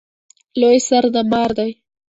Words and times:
لوی 0.61 0.77
سر 0.87 1.03
د 1.13 1.15
مار 1.31 1.49
دی 1.57 1.71